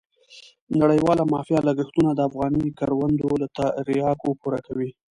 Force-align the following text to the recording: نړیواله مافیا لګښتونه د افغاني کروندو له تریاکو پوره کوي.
نړیواله 0.81 1.23
مافیا 1.33 1.59
لګښتونه 1.67 2.09
د 2.13 2.19
افغاني 2.29 2.63
کروندو 2.79 3.29
له 3.41 3.47
تریاکو 3.57 4.27
پوره 4.41 4.59
کوي. 4.67 4.89